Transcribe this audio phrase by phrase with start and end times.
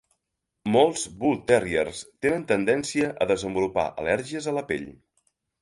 [0.75, 4.93] Molts bull terriers tenen tendència a desenvolupar al·lèrgies a la pell.